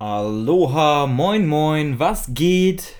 Aloha, 0.00 1.08
moin 1.08 1.48
moin, 1.48 1.98
was 1.98 2.32
geht? 2.32 2.94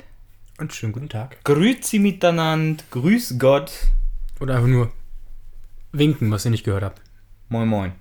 Und 0.58 0.72
schönen 0.72 0.92
guten 0.92 1.08
Tag. 1.08 1.44
Grüezi 1.44 2.00
miteinander, 2.00 2.82
grüß 2.90 3.38
Gott. 3.38 3.70
Oder 4.40 4.56
einfach 4.56 4.66
nur 4.66 4.90
winken, 5.92 6.28
was 6.32 6.44
ihr 6.44 6.50
nicht 6.50 6.64
gehört 6.64 6.82
habt. 6.82 7.00
Moin 7.50 7.68
moin. 7.68 7.92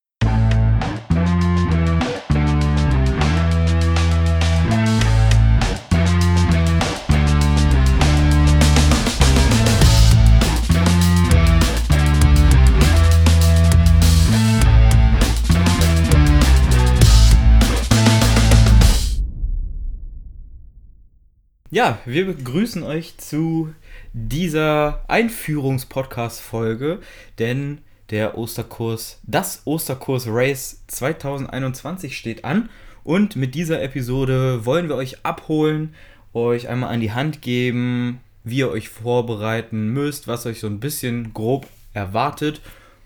Ja, 21.69 21.99
wir 22.05 22.25
begrüßen 22.25 22.81
euch 22.83 23.17
zu 23.17 23.73
dieser 24.13 25.03
Einführungs-Podcast-Folge, 25.09 26.99
denn 27.39 27.79
der 28.09 28.37
Osterkurs, 28.37 29.19
das 29.23 29.63
Osterkurs 29.65 30.27
Race 30.29 30.83
2021 30.87 32.17
steht 32.17 32.45
an 32.45 32.69
und 33.03 33.35
mit 33.35 33.53
dieser 33.53 33.81
Episode 33.81 34.65
wollen 34.65 34.87
wir 34.87 34.95
euch 34.95 35.25
abholen, 35.25 35.93
euch 36.33 36.69
einmal 36.69 36.93
an 36.93 37.01
die 37.01 37.11
Hand 37.11 37.41
geben, 37.41 38.21
wie 38.45 38.59
ihr 38.59 38.71
euch 38.71 38.87
vorbereiten 38.87 39.89
müsst, 39.89 40.29
was 40.29 40.45
euch 40.45 40.61
so 40.61 40.67
ein 40.67 40.79
bisschen 40.79 41.33
grob 41.33 41.67
erwartet 41.91 42.61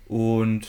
und 0.07 0.67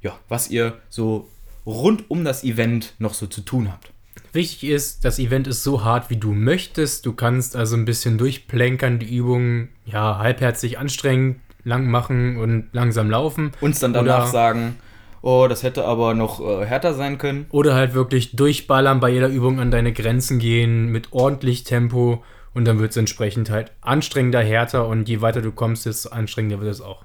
ja, 0.00 0.18
was 0.30 0.48
ihr 0.48 0.80
so 0.88 1.28
rund 1.66 2.10
um 2.10 2.24
das 2.24 2.44
Event 2.44 2.94
noch 2.98 3.12
so 3.12 3.26
zu 3.26 3.42
tun 3.42 3.70
habt. 3.70 3.92
Wichtig 4.32 4.68
ist, 4.70 5.04
das 5.04 5.18
Event 5.18 5.46
ist 5.46 5.62
so 5.62 5.84
hart, 5.84 6.10
wie 6.10 6.16
du 6.16 6.32
möchtest. 6.32 7.06
Du 7.06 7.12
kannst 7.12 7.56
also 7.56 7.76
ein 7.76 7.84
bisschen 7.84 8.18
durchplänkern, 8.18 8.98
die 8.98 9.16
Übungen 9.16 9.70
ja 9.84 10.18
halbherzig 10.18 10.78
anstrengend, 10.78 11.40
lang 11.64 11.90
machen 11.90 12.36
und 12.36 12.68
langsam 12.72 13.10
laufen. 13.10 13.52
Uns 13.60 13.80
dann 13.80 13.92
danach 13.92 14.24
oder, 14.24 14.26
sagen, 14.26 14.76
oh, 15.22 15.46
das 15.48 15.62
hätte 15.62 15.84
aber 15.84 16.14
noch 16.14 16.40
äh, 16.40 16.64
härter 16.64 16.94
sein 16.94 17.18
können. 17.18 17.46
Oder 17.50 17.74
halt 17.74 17.94
wirklich 17.94 18.36
durchballern, 18.36 19.00
bei 19.00 19.10
jeder 19.10 19.28
Übung 19.28 19.58
an 19.58 19.70
deine 19.70 19.92
Grenzen 19.92 20.38
gehen, 20.38 20.86
mit 20.86 21.12
ordentlich 21.12 21.64
Tempo. 21.64 22.22
Und 22.54 22.66
dann 22.66 22.78
wird 22.78 22.92
es 22.92 22.96
entsprechend 22.96 23.50
halt 23.50 23.72
anstrengender, 23.82 24.42
härter 24.42 24.86
und 24.86 25.08
je 25.08 25.20
weiter 25.20 25.42
du 25.42 25.52
kommst, 25.52 25.84
desto 25.84 26.10
anstrengender 26.10 26.60
wird 26.60 26.70
es 26.70 26.80
auch. 26.80 27.04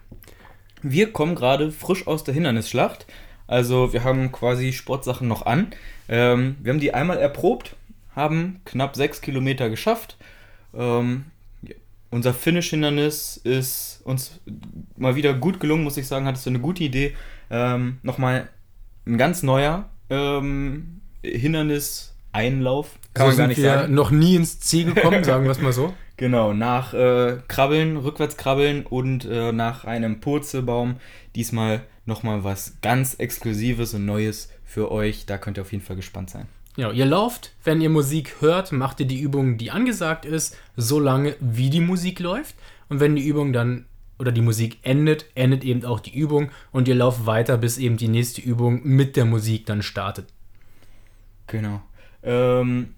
Wir 0.81 1.11
kommen 1.11 1.35
gerade 1.35 1.72
frisch 1.72 2.08
aus 2.08 2.23
der 2.23 2.33
Hindernisschlacht. 2.33 3.06
Also 3.52 3.91
wir 3.91 4.05
haben 4.05 4.31
quasi 4.31 4.71
Sportsachen 4.71 5.27
noch 5.27 5.45
an. 5.45 5.67
Ähm, 6.07 6.55
wir 6.61 6.71
haben 6.71 6.80
die 6.80 6.94
einmal 6.94 7.17
erprobt, 7.17 7.75
haben 8.16 8.61
knapp 8.63 8.95
sechs 8.95 9.19
Kilometer 9.19 9.69
geschafft. 9.69 10.17
Ähm. 10.73 11.25
Unser 12.13 12.33
Finish-Hindernis 12.33 13.38
ist 13.38 14.02
uns 14.03 14.41
mal 14.97 15.16
wieder 15.16 15.33
gut 15.33 15.61
gelungen, 15.61 15.85
muss 15.85 15.95
ich 15.95 16.07
sagen. 16.07 16.25
Hattest 16.25 16.45
du 16.45 16.49
eine 16.49 16.59
gute 16.59 16.83
Idee. 16.83 17.16
Ähm, 17.49 17.99
Nochmal 18.03 18.49
ein 19.05 19.17
ganz 19.17 19.44
neuer 19.44 19.89
ähm, 20.09 20.99
Hindernis-Einlauf. 21.23 22.99
Kann 23.13 23.25
so 23.25 23.29
man 23.29 23.38
gar 23.38 23.47
nicht 23.47 23.57
wir 23.61 23.63
sagen. 23.63 23.94
noch 23.94 24.11
nie 24.11 24.35
ins 24.35 24.59
Ziel 24.59 24.94
gekommen, 24.94 25.23
sagen 25.23 25.45
wir 25.45 25.52
es 25.52 25.61
mal 25.61 25.72
so. 25.73 25.94
Genau, 26.22 26.53
nach 26.53 26.94
äh, 26.94 27.39
Krabbeln, 27.47 27.97
rückwärts 27.97 28.38
krabbeln 28.38 28.86
und 28.86 29.25
äh, 29.25 29.52
nach 29.52 29.86
einem 29.86 30.19
Purzelbaum 30.19 30.97
diesmal 31.33 31.81
nochmal 32.05 32.44
was 32.44 32.78
ganz 32.83 33.16
Exklusives 33.16 33.95
und 33.95 34.05
Neues 34.05 34.52
für 34.63 34.91
euch. 34.91 35.25
Da 35.25 35.39
könnt 35.39 35.58
ihr 35.58 35.61
auf 35.61 35.72
jeden 35.72 35.83
Fall 35.83 35.95
gespannt 35.95 36.30
sein. 36.30 36.45
Ja, 36.78 36.91
ihr 36.91 37.08
lauft, 37.08 37.53
wenn 37.63 37.81
ihr 37.81 37.89
Musik 37.89 38.36
hört, 38.39 38.72
macht 38.72 39.00
ihr 39.00 39.08
die 39.08 39.19
Übung, 39.19 39.58
die 39.58 39.72
angesagt 39.72 40.25
ist, 40.25 40.55
so 40.78 41.00
lange 41.00 41.36
wie 41.39 41.72
die 41.72 41.81
Musik 41.81 42.19
läuft. 42.19 42.56
Und 42.88 43.00
wenn 43.00 43.16
die 43.16 43.25
Übung 43.25 43.52
dann 43.52 43.85
oder 44.19 44.31
die 44.31 44.41
Musik 44.41 44.78
endet, 44.83 45.25
endet 45.33 45.63
eben 45.63 45.84
auch 45.85 46.00
die 46.00 46.16
Übung 46.16 46.51
und 46.72 46.88
ihr 46.88 46.94
lauft 46.94 47.25
weiter, 47.25 47.57
bis 47.57 47.79
eben 47.79 47.97
die 47.97 48.09
nächste 48.09 48.41
Übung 48.41 48.81
mit 48.84 49.16
der 49.16 49.25
Musik 49.25 49.66
dann 49.66 49.81
startet. 49.81 50.28
Genau. 51.47 51.81
Ähm, 52.22 52.94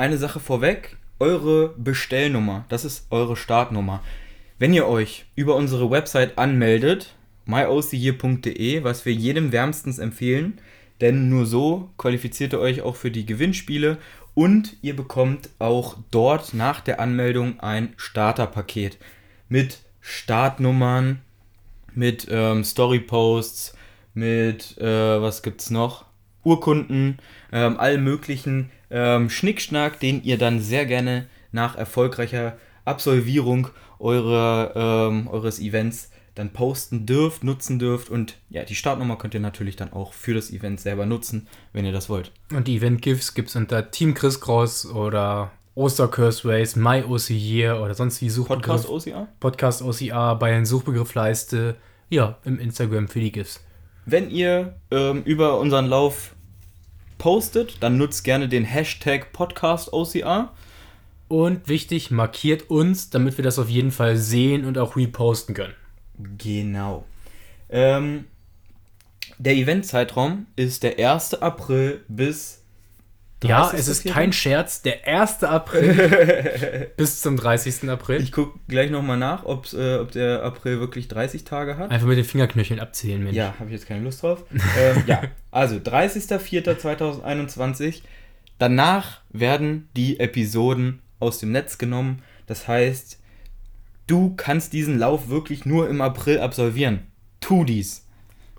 eine 0.00 0.16
Sache 0.16 0.40
vorweg, 0.40 0.96
eure 1.18 1.74
Bestellnummer, 1.76 2.64
das 2.68 2.84
ist 2.84 3.06
eure 3.10 3.36
Startnummer. 3.36 4.02
Wenn 4.58 4.74
ihr 4.74 4.86
euch 4.86 5.26
über 5.36 5.54
unsere 5.54 5.90
Website 5.90 6.38
anmeldet, 6.38 7.14
myocyear.de, 7.46 8.82
was 8.82 9.04
wir 9.04 9.12
jedem 9.12 9.52
wärmstens 9.52 9.98
empfehlen, 9.98 10.58
denn 11.00 11.28
nur 11.28 11.46
so 11.46 11.90
qualifiziert 11.98 12.52
ihr 12.52 12.60
euch 12.60 12.82
auch 12.82 12.96
für 12.96 13.10
die 13.10 13.26
Gewinnspiele 13.26 13.98
und 14.34 14.76
ihr 14.82 14.96
bekommt 14.96 15.50
auch 15.58 15.98
dort 16.10 16.54
nach 16.54 16.80
der 16.80 17.00
Anmeldung 17.00 17.60
ein 17.60 17.92
Starterpaket 17.96 18.98
mit 19.48 19.80
Startnummern, 20.00 21.20
mit 21.94 22.26
ähm, 22.30 22.64
Storyposts, 22.64 23.74
mit 24.14 24.78
äh, 24.78 25.20
was 25.20 25.42
gibt's 25.42 25.70
noch? 25.70 26.06
Urkunden, 26.42 27.18
ähm, 27.52 27.78
allen 27.78 28.02
möglichen 28.02 28.70
ähm, 28.90 29.30
Schnickschnack, 29.30 30.00
den 30.00 30.22
ihr 30.22 30.38
dann 30.38 30.60
sehr 30.60 30.86
gerne 30.86 31.26
nach 31.52 31.76
erfolgreicher 31.76 32.56
Absolvierung 32.84 33.68
eure, 33.98 34.72
ähm, 34.74 35.28
eures 35.28 35.60
Events 35.60 36.10
dann 36.34 36.52
posten 36.52 37.06
dürft, 37.06 37.44
nutzen 37.44 37.78
dürft 37.78 38.08
und 38.08 38.38
ja, 38.48 38.64
die 38.64 38.74
Startnummer 38.74 39.16
könnt 39.16 39.34
ihr 39.34 39.40
natürlich 39.40 39.76
dann 39.76 39.92
auch 39.92 40.12
für 40.12 40.34
das 40.34 40.50
Event 40.50 40.80
selber 40.80 41.04
nutzen, 41.06 41.48
wenn 41.72 41.84
ihr 41.84 41.92
das 41.92 42.08
wollt. 42.08 42.32
Und 42.52 42.68
die 42.68 42.76
Event-GIFs 42.76 43.34
gibt 43.34 43.48
es 43.48 43.56
unter 43.56 43.90
Team 43.90 44.14
Chris 44.14 44.40
Cross 44.40 44.86
oder 44.86 45.50
Ostercurse 45.74 46.48
Race, 46.48 46.76
My 46.76 47.02
OCR 47.02 47.82
oder 47.82 47.94
sonst 47.94 48.20
wie 48.20 48.30
Suchbegriff. 48.30 48.86
Podcast 48.86 48.88
OCR? 48.88 49.28
Podcast 49.40 49.82
OCR 49.82 50.36
bei 50.36 50.50
den 50.50 50.64
Suchbegriffleiste, 50.64 51.76
ja, 52.08 52.38
im 52.44 52.58
Instagram 52.58 53.08
für 53.08 53.20
die 53.20 53.32
GIFs. 53.32 53.64
Wenn 54.06 54.30
ihr 54.30 54.76
ähm, 54.90 55.22
über 55.24 55.58
unseren 55.58 55.86
Lauf 55.86 56.34
postet, 57.20 57.76
dann 57.80 57.96
nutzt 57.96 58.24
gerne 58.24 58.48
den 58.48 58.64
Hashtag 58.64 59.32
Podcast 59.32 59.92
OCR. 59.92 60.52
Und 61.28 61.68
wichtig, 61.68 62.10
markiert 62.10 62.70
uns, 62.70 63.10
damit 63.10 63.36
wir 63.36 63.44
das 63.44 63.60
auf 63.60 63.68
jeden 63.68 63.92
Fall 63.92 64.16
sehen 64.16 64.64
und 64.64 64.76
auch 64.78 64.96
reposten 64.96 65.54
können. 65.54 65.74
Genau. 66.38 67.04
Ähm, 67.68 68.24
der 69.38 69.54
Eventzeitraum 69.54 70.46
ist 70.56 70.82
der 70.82 70.98
1. 70.98 71.34
April 71.34 72.04
bis. 72.08 72.59
Ja, 73.42 73.72
es 73.74 73.88
ist 73.88 74.04
kein 74.06 74.34
Scherz, 74.34 74.82
der 74.82 75.06
1. 75.06 75.44
April 75.44 76.90
bis 76.96 77.22
zum 77.22 77.38
30. 77.38 77.88
April. 77.88 78.20
Ich 78.20 78.32
gucke 78.32 78.58
gleich 78.68 78.90
nochmal 78.90 79.16
nach, 79.16 79.44
äh, 79.44 79.46
ob 79.46 79.70
der 80.12 80.42
April 80.42 80.78
wirklich 80.80 81.08
30 81.08 81.44
Tage 81.44 81.78
hat. 81.78 81.90
Einfach 81.90 82.06
mit 82.06 82.18
den 82.18 82.26
Fingerknöcheln 82.26 82.80
abzählen, 82.80 83.22
Mensch. 83.22 83.34
Ja, 83.36 83.54
habe 83.58 83.70
ich 83.70 83.76
jetzt 83.76 83.86
keine 83.86 84.04
Lust 84.04 84.22
drauf. 84.22 84.44
ähm, 84.78 85.04
ja, 85.06 85.22
also 85.50 85.76
30.04.2021. 85.76 88.02
Danach 88.58 89.22
werden 89.30 89.88
die 89.96 90.20
Episoden 90.20 91.00
aus 91.18 91.38
dem 91.38 91.50
Netz 91.52 91.78
genommen. 91.78 92.20
Das 92.46 92.68
heißt, 92.68 93.18
du 94.06 94.34
kannst 94.36 94.74
diesen 94.74 94.98
Lauf 94.98 95.30
wirklich 95.30 95.64
nur 95.64 95.88
im 95.88 96.02
April 96.02 96.40
absolvieren. 96.40 97.06
Tu 97.40 97.64
dies. 97.64 98.06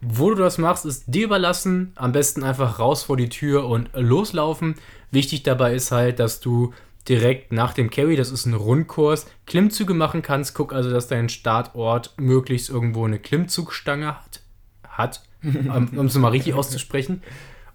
Wo 0.02 0.32
du 0.32 0.36
das 0.36 0.58
machst, 0.58 0.86
ist 0.86 1.04
dir 1.08 1.26
überlassen. 1.26 1.94
Am 1.96 2.12
besten 2.12 2.44
einfach 2.44 2.80
raus 2.80 3.04
vor 3.04 3.18
die 3.18 3.30
Tür 3.30 3.68
und 3.68 3.90
loslaufen. 3.94 4.76
Wichtig 5.12 5.44
dabei 5.44 5.76
ist 5.76 5.92
halt, 5.92 6.20
dass 6.20 6.40
du 6.40 6.74
direkt 7.08 7.52
nach 7.52 7.74
dem 7.74 7.90
Carry, 7.90 8.16
das 8.16 8.32
ist 8.32 8.46
ein 8.46 8.54
Rundkurs, 8.54 9.28
Klimmzüge 9.46 9.94
machen 9.94 10.22
kannst. 10.22 10.56
Guck 10.56 10.74
also, 10.74 10.90
dass 10.90 11.08
dein 11.08 11.30
Startort 11.30 12.14
möglichst 12.18 12.70
irgendwo 12.70 13.06
eine 13.06 13.20
Klimmzugstange 13.20 14.08
hat. 14.08 14.42
Hat, 14.88 15.24
um 15.44 16.06
es 16.06 16.16
mal 16.16 16.30
richtig 16.30 16.56
auszusprechen. 16.56 17.22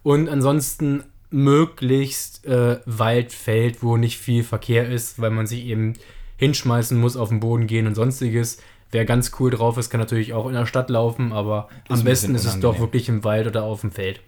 Und 0.03 0.28
ansonsten 0.28 1.04
möglichst 1.31 2.45
äh, 2.47 2.80
Wald, 2.86 3.33
Feld, 3.33 3.83
wo 3.83 3.97
nicht 3.97 4.18
viel 4.18 4.42
Verkehr 4.42 4.89
ist, 4.89 5.21
weil 5.21 5.30
man 5.30 5.47
sich 5.47 5.65
eben 5.65 5.95
hinschmeißen 6.36 6.98
muss, 6.98 7.16
auf 7.16 7.30
den 7.30 7.41
Boden 7.41 7.66
gehen 7.66 7.86
und 7.86 7.95
sonstiges. 7.95 8.59
Wer 8.97 9.04
ganz 9.04 9.31
cool 9.39 9.51
drauf 9.51 9.77
ist, 9.77 9.91
kann 9.91 10.01
natürlich 10.01 10.33
auch 10.33 10.47
in 10.47 10.54
der 10.54 10.65
Stadt 10.65 10.89
laufen, 10.89 11.34
aber 11.34 11.69
ist 11.84 11.98
am 11.98 12.04
besten 12.04 12.34
ist 12.34 12.47
es 12.47 12.60
doch 12.60 12.78
wirklich 12.78 13.10
im 13.10 13.25
Wald 13.25 13.47
oder 13.47 13.63
auf 13.65 13.83
dem 13.83 13.91
Feld. 13.91 14.22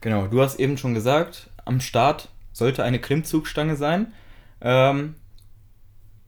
Genau, 0.00 0.28
du 0.28 0.40
hast 0.40 0.58
eben 0.58 0.78
schon 0.78 0.94
gesagt, 0.94 1.50
am 1.66 1.78
Start 1.78 2.30
sollte 2.50 2.84
eine 2.84 2.98
Klimmzugstange 2.98 3.76
sein. 3.76 4.14
Ähm, 4.62 5.16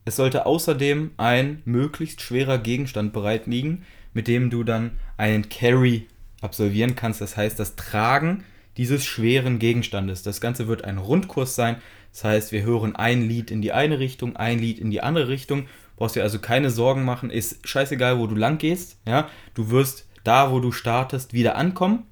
es 0.04 0.16
sollte 0.16 0.44
außerdem 0.44 1.12
ein 1.16 1.62
möglichst 1.64 2.20
schwerer 2.20 2.58
Gegenstand 2.58 3.14
bereit 3.14 3.46
liegen, 3.46 3.86
mit 4.12 4.28
dem 4.28 4.50
du 4.50 4.62
dann 4.62 4.98
einen 5.16 5.48
Carry 5.48 6.06
absolvieren 6.42 6.96
kannst. 6.96 7.22
Das 7.22 7.38
heißt, 7.38 7.58
das 7.58 7.76
Tragen 7.76 8.44
dieses 8.76 9.06
schweren 9.06 9.58
Gegenstandes. 9.58 10.22
Das 10.22 10.42
Ganze 10.42 10.68
wird 10.68 10.84
ein 10.84 10.98
Rundkurs 10.98 11.54
sein. 11.54 11.76
Das 12.12 12.24
heißt, 12.24 12.52
wir 12.52 12.62
hören 12.62 12.94
ein 12.94 13.26
Lied 13.26 13.50
in 13.50 13.62
die 13.62 13.72
eine 13.72 13.98
Richtung, 13.98 14.36
ein 14.36 14.58
Lied 14.58 14.80
in 14.80 14.90
die 14.90 15.00
andere 15.00 15.28
Richtung. 15.28 15.66
Brauchst 15.96 16.16
dir 16.16 16.22
also 16.22 16.38
keine 16.38 16.70
Sorgen 16.70 17.04
machen. 17.04 17.30
Ist 17.30 17.66
scheißegal, 17.66 18.18
wo 18.18 18.26
du 18.26 18.34
lang 18.34 18.58
gehst. 18.58 18.98
Ja? 19.06 19.28
Du 19.54 19.70
wirst 19.70 20.06
da, 20.24 20.50
wo 20.50 20.60
du 20.60 20.72
startest, 20.72 21.32
wieder 21.32 21.56
ankommen. 21.56 22.04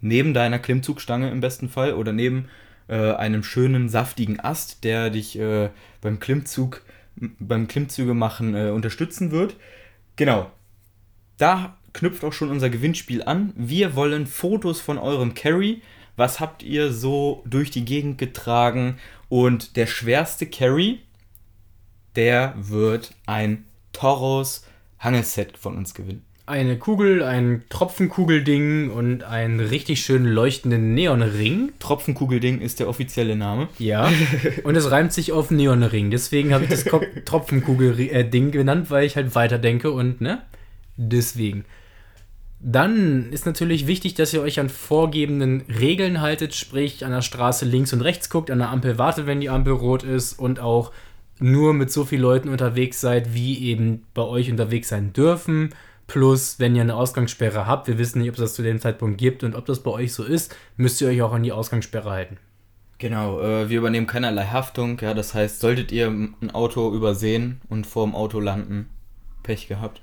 neben 0.00 0.34
deiner 0.34 0.58
Klimmzugstange 0.58 1.30
im 1.30 1.40
besten 1.40 1.68
Fall 1.68 1.94
oder 1.94 2.12
neben 2.12 2.48
äh, 2.88 3.12
einem 3.12 3.42
schönen 3.42 3.88
saftigen 3.88 4.40
Ast, 4.40 4.84
der 4.84 5.10
dich 5.10 5.38
äh, 5.38 5.70
beim 6.00 6.18
Klimmzug, 6.20 6.82
beim 7.38 7.68
Klimmzüge 7.68 8.14
machen 8.14 8.54
äh, 8.54 8.70
unterstützen 8.70 9.30
wird. 9.30 9.56
Genau. 10.16 10.50
Da 11.38 11.76
knüpft 11.92 12.24
auch 12.24 12.32
schon 12.32 12.50
unser 12.50 12.70
Gewinnspiel 12.70 13.22
an. 13.22 13.52
Wir 13.56 13.94
wollen 13.94 14.26
Fotos 14.26 14.80
von 14.80 14.98
eurem 14.98 15.34
Carry. 15.34 15.82
Was 16.16 16.40
habt 16.40 16.62
ihr 16.62 16.92
so 16.92 17.42
durch 17.46 17.70
die 17.70 17.84
Gegend 17.84 18.18
getragen? 18.18 18.98
Und 19.28 19.76
der 19.76 19.86
schwerste 19.86 20.46
Carry, 20.46 21.00
der 22.16 22.54
wird 22.56 23.14
ein 23.26 23.64
Toros 23.92 24.64
Hangelset 24.98 25.56
von 25.56 25.76
uns 25.76 25.94
gewinnen. 25.94 26.24
Eine 26.46 26.78
Kugel, 26.78 27.22
ein 27.22 27.62
Tropfenkugelding 27.68 28.90
und 28.90 29.22
einen 29.22 29.60
richtig 29.60 30.02
schön 30.02 30.24
leuchtenden 30.24 30.94
Neonring. 30.94 31.72
Tropfenkugelding 31.78 32.60
ist 32.60 32.80
der 32.80 32.88
offizielle 32.88 33.36
Name. 33.36 33.68
Ja. 33.78 34.10
Und 34.64 34.74
es 34.74 34.90
reimt 34.90 35.12
sich 35.12 35.30
auf 35.30 35.52
Neonring. 35.52 36.10
Deswegen 36.10 36.52
habe 36.52 36.64
ich 36.64 36.70
das 36.70 36.84
Tropfenkugelding 37.24 38.50
genannt, 38.50 38.90
weil 38.90 39.04
ich 39.06 39.14
halt 39.14 39.36
weiterdenke 39.36 39.92
und, 39.92 40.20
ne? 40.20 40.42
Deswegen. 40.96 41.64
Dann 42.58 43.30
ist 43.30 43.46
natürlich 43.46 43.86
wichtig, 43.86 44.14
dass 44.14 44.34
ihr 44.34 44.42
euch 44.42 44.60
an 44.60 44.68
vorgebenden 44.68 45.62
Regeln 45.62 46.20
haltet, 46.20 46.54
sprich 46.54 47.06
an 47.06 47.12
der 47.12 47.22
Straße 47.22 47.64
links 47.64 47.92
und 47.92 48.02
rechts 48.02 48.28
guckt, 48.28 48.50
an 48.50 48.58
der 48.58 48.70
Ampel 48.70 48.98
wartet, 48.98 49.26
wenn 49.26 49.40
die 49.40 49.48
Ampel 49.48 49.72
rot 49.72 50.02
ist 50.02 50.38
und 50.38 50.60
auch 50.60 50.92
nur 51.40 51.74
mit 51.74 51.90
so 51.90 52.04
vielen 52.04 52.22
Leuten 52.22 52.48
unterwegs 52.48 53.00
seid, 53.00 53.34
wie 53.34 53.58
eben 53.58 54.04
bei 54.14 54.22
euch 54.22 54.50
unterwegs 54.50 54.88
sein 54.88 55.12
dürfen. 55.12 55.70
Plus, 56.06 56.58
wenn 56.58 56.74
ihr 56.74 56.82
eine 56.82 56.96
Ausgangssperre 56.96 57.66
habt, 57.66 57.86
wir 57.86 57.98
wissen 57.98 58.20
nicht, 58.20 58.30
ob 58.30 58.34
es 58.34 58.40
das 58.40 58.54
zu 58.54 58.62
dem 58.62 58.80
Zeitpunkt 58.80 59.18
gibt 59.18 59.44
und 59.44 59.54
ob 59.54 59.66
das 59.66 59.80
bei 59.80 59.90
euch 59.90 60.12
so 60.12 60.24
ist, 60.24 60.54
müsst 60.76 61.00
ihr 61.00 61.08
euch 61.08 61.22
auch 61.22 61.32
an 61.32 61.42
die 61.42 61.52
Ausgangssperre 61.52 62.10
halten. 62.10 62.36
Genau, 62.98 63.40
äh, 63.40 63.70
wir 63.70 63.78
übernehmen 63.78 64.06
keinerlei 64.06 64.46
Haftung. 64.46 64.98
Ja, 65.00 65.14
das 65.14 65.34
heißt, 65.34 65.60
solltet 65.60 65.90
ihr 65.90 66.08
ein 66.08 66.50
Auto 66.52 66.94
übersehen 66.94 67.60
und 67.68 67.86
vor 67.86 68.04
dem 68.06 68.14
Auto 68.14 68.40
landen, 68.40 68.90
Pech 69.42 69.68
gehabt. 69.68 70.00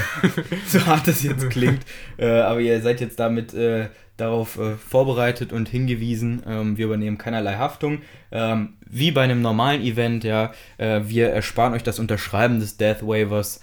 so 0.66 0.84
hart 0.86 1.06
das 1.06 1.22
jetzt 1.22 1.50
klingt. 1.50 1.84
Äh, 2.16 2.40
aber 2.40 2.60
ihr 2.60 2.80
seid 2.80 3.00
jetzt 3.00 3.18
damit 3.20 3.54
äh, 3.54 3.88
darauf 4.16 4.58
äh, 4.58 4.76
vorbereitet 4.76 5.52
und 5.52 5.68
hingewiesen. 5.68 6.42
Ähm, 6.46 6.76
wir 6.76 6.86
übernehmen 6.86 7.18
keinerlei 7.18 7.56
Haftung. 7.56 8.02
Ähm, 8.30 8.74
wie 8.86 9.10
bei 9.10 9.22
einem 9.22 9.42
normalen 9.42 9.82
Event, 9.82 10.24
ja, 10.24 10.52
äh, 10.78 11.02
wir 11.04 11.30
ersparen 11.30 11.74
euch 11.74 11.82
das 11.82 11.98
Unterschreiben 11.98 12.60
des 12.60 12.76
Death 12.76 13.02
Waivers. 13.02 13.60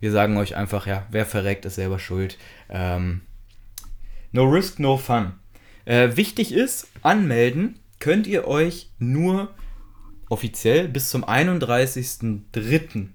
Wir 0.00 0.12
sagen 0.12 0.36
euch 0.36 0.56
einfach, 0.56 0.86
ja, 0.86 1.06
wer 1.10 1.26
verreckt, 1.26 1.64
ist 1.64 1.76
selber 1.76 1.98
schuld. 1.98 2.38
Ähm, 2.68 3.22
no 4.32 4.44
risk, 4.44 4.78
no 4.78 4.96
fun. 4.98 5.32
Äh, 5.84 6.16
wichtig 6.16 6.52
ist, 6.52 6.88
anmelden 7.02 7.78
könnt 8.00 8.26
ihr 8.26 8.46
euch 8.46 8.90
nur 8.98 9.54
offiziell 10.28 10.88
bis 10.88 11.08
zum 11.08 11.24
31.03. 11.24 13.08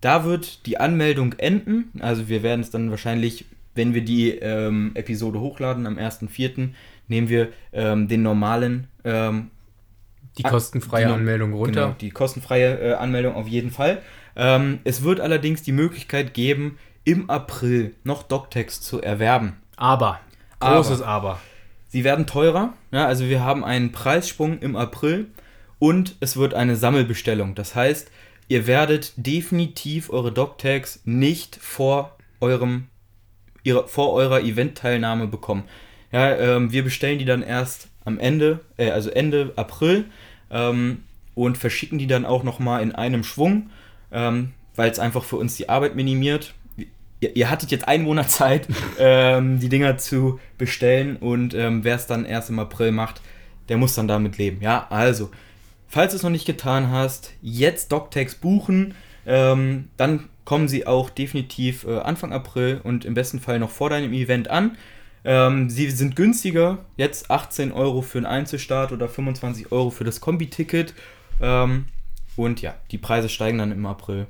Da 0.00 0.24
wird 0.24 0.66
die 0.66 0.78
Anmeldung 0.78 1.34
enden. 1.34 1.90
Also 2.00 2.28
wir 2.28 2.42
werden 2.42 2.60
es 2.60 2.70
dann 2.70 2.90
wahrscheinlich, 2.90 3.44
wenn 3.74 3.94
wir 3.94 4.02
die 4.02 4.30
ähm, 4.30 4.92
Episode 4.94 5.40
hochladen 5.40 5.86
am 5.86 5.98
1.04., 5.98 6.70
nehmen 7.08 7.28
wir 7.28 7.48
ähm, 7.72 8.08
den 8.08 8.22
normalen 8.22 8.86
ähm, 9.04 9.50
die 10.38 10.42
kostenfreie 10.42 11.06
die, 11.06 11.12
Anmeldung 11.12 11.52
runter. 11.52 11.86
Genau, 11.86 11.96
die 12.00 12.10
kostenfreie 12.10 12.78
äh, 12.78 12.94
Anmeldung 12.94 13.34
auf 13.34 13.48
jeden 13.48 13.70
Fall. 13.70 14.00
Ähm, 14.36 14.78
es 14.84 15.02
wird 15.02 15.20
allerdings 15.20 15.62
die 15.62 15.72
Möglichkeit 15.72 16.34
geben, 16.34 16.78
im 17.04 17.28
April 17.28 17.94
noch 18.04 18.22
DocText 18.22 18.84
zu 18.84 19.00
erwerben. 19.00 19.56
Aber, 19.76 20.20
großes 20.60 21.02
Aber. 21.02 21.30
Aber. 21.30 21.40
Sie 21.88 22.04
werden 22.04 22.26
teurer. 22.26 22.74
Ja, 22.92 23.06
also 23.06 23.28
wir 23.28 23.42
haben 23.42 23.64
einen 23.64 23.90
Preissprung 23.90 24.60
im 24.60 24.76
April 24.76 25.26
und 25.78 26.16
es 26.20 26.36
wird 26.36 26.54
eine 26.54 26.76
Sammelbestellung. 26.76 27.56
Das 27.56 27.74
heißt, 27.74 28.10
ihr 28.50 28.66
werdet 28.66 29.12
definitiv 29.16 30.10
eure 30.10 30.32
DocTags 30.32 31.02
nicht 31.04 31.56
vor 31.56 32.16
eurem 32.40 32.88
ihre, 33.62 33.86
vor 33.86 34.12
eurer 34.12 34.40
Event-Teilnahme 34.40 35.28
bekommen. 35.28 35.64
Ja, 36.10 36.36
ähm, 36.36 36.72
wir 36.72 36.82
bestellen 36.82 37.20
die 37.20 37.24
dann 37.24 37.42
erst 37.42 37.88
am 38.04 38.18
Ende, 38.18 38.60
äh, 38.76 38.90
also 38.90 39.08
Ende 39.10 39.52
April 39.54 40.06
ähm, 40.50 41.04
und 41.36 41.58
verschicken 41.58 41.98
die 41.98 42.08
dann 42.08 42.24
auch 42.26 42.42
nochmal 42.42 42.82
in 42.82 42.92
einem 42.92 43.22
Schwung, 43.22 43.70
ähm, 44.10 44.52
weil 44.74 44.90
es 44.90 44.98
einfach 44.98 45.22
für 45.22 45.36
uns 45.36 45.56
die 45.56 45.68
Arbeit 45.68 45.94
minimiert. 45.94 46.54
Ihr, 47.20 47.36
ihr 47.36 47.50
hattet 47.50 47.70
jetzt 47.70 47.86
einen 47.86 48.02
Monat 48.02 48.32
Zeit, 48.32 48.66
ähm, 48.98 49.60
die 49.60 49.68
Dinger 49.68 49.96
zu 49.98 50.40
bestellen 50.58 51.16
und 51.18 51.54
ähm, 51.54 51.84
wer 51.84 51.94
es 51.94 52.08
dann 52.08 52.24
erst 52.24 52.50
im 52.50 52.58
April 52.58 52.90
macht, 52.90 53.20
der 53.68 53.76
muss 53.76 53.94
dann 53.94 54.08
damit 54.08 54.38
leben. 54.38 54.60
Ja, 54.60 54.88
also 54.90 55.30
Falls 55.90 56.12
du 56.12 56.16
es 56.16 56.22
noch 56.22 56.30
nicht 56.30 56.46
getan 56.46 56.90
hast, 56.92 57.32
jetzt 57.42 57.90
DocTags 57.90 58.36
buchen. 58.36 58.94
Ähm, 59.26 59.88
dann 59.96 60.28
kommen 60.44 60.68
sie 60.68 60.86
auch 60.86 61.10
definitiv 61.10 61.84
äh, 61.84 61.98
Anfang 61.98 62.32
April 62.32 62.80
und 62.84 63.04
im 63.04 63.14
besten 63.14 63.40
Fall 63.40 63.58
noch 63.58 63.70
vor 63.70 63.90
deinem 63.90 64.12
Event 64.12 64.48
an. 64.48 64.78
Ähm, 65.24 65.68
sie 65.68 65.90
sind 65.90 66.14
günstiger, 66.14 66.78
jetzt 66.96 67.30
18 67.30 67.72
Euro 67.72 68.02
für 68.02 68.18
einen 68.18 68.26
Einzelstart 68.26 68.92
oder 68.92 69.08
25 69.08 69.72
Euro 69.72 69.90
für 69.90 70.04
das 70.04 70.20
Kombi-Ticket. 70.20 70.94
Ähm, 71.40 71.86
und 72.36 72.62
ja, 72.62 72.76
die 72.92 72.98
Preise 72.98 73.28
steigen 73.28 73.58
dann 73.58 73.72
im 73.72 73.84
April. 73.84 74.28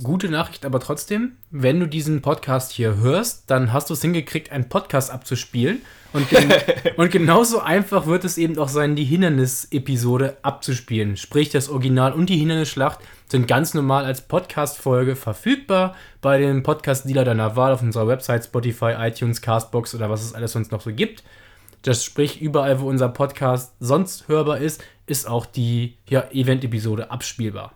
Gute 0.00 0.30
Nachricht 0.30 0.64
aber 0.64 0.80
trotzdem, 0.80 1.32
wenn 1.50 1.78
du 1.78 1.86
diesen 1.86 2.22
Podcast 2.22 2.72
hier 2.72 2.96
hörst, 2.96 3.50
dann 3.50 3.74
hast 3.74 3.90
du 3.90 3.94
es 3.94 4.00
hingekriegt, 4.00 4.50
einen 4.50 4.70
Podcast 4.70 5.10
abzuspielen. 5.10 5.82
Und, 6.14 6.30
gen 6.30 6.50
und 6.96 7.10
genauso 7.10 7.60
einfach 7.60 8.06
wird 8.06 8.24
es 8.24 8.38
eben 8.38 8.58
auch 8.58 8.70
sein, 8.70 8.96
die 8.96 9.04
Hindernis-Episode 9.04 10.38
abzuspielen. 10.40 11.18
Sprich, 11.18 11.50
das 11.50 11.68
Original 11.68 12.14
und 12.14 12.30
die 12.30 12.38
Hindernisschlacht 12.38 13.00
sind 13.28 13.46
ganz 13.46 13.74
normal 13.74 14.06
als 14.06 14.22
Podcast-Folge 14.22 15.14
verfügbar 15.14 15.94
bei 16.22 16.38
dem 16.38 16.62
Podcast-Dealer 16.62 17.26
deiner 17.26 17.54
Wahl 17.56 17.74
auf 17.74 17.82
unserer 17.82 18.08
Website, 18.08 18.46
Spotify, 18.46 18.94
iTunes, 18.98 19.42
Castbox 19.42 19.94
oder 19.94 20.08
was 20.08 20.24
es 20.24 20.32
alles 20.32 20.52
sonst 20.52 20.72
noch 20.72 20.80
so 20.80 20.90
gibt. 20.90 21.22
Das 21.82 22.02
sprich, 22.02 22.40
überall, 22.40 22.80
wo 22.80 22.88
unser 22.88 23.10
Podcast 23.10 23.74
sonst 23.78 24.26
hörbar 24.28 24.56
ist, 24.56 24.82
ist 25.06 25.28
auch 25.28 25.44
die 25.44 25.98
ja, 26.08 26.30
Event-Episode 26.30 27.10
abspielbar. 27.10 27.74